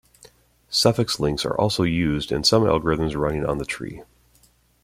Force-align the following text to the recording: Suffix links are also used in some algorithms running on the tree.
Suffix 0.71 1.19
links 1.19 1.45
are 1.45 1.55
also 1.55 1.83
used 1.83 2.31
in 2.31 2.43
some 2.43 2.63
algorithms 2.63 3.15
running 3.15 3.45
on 3.45 3.59
the 3.59 3.65
tree. 3.65 4.01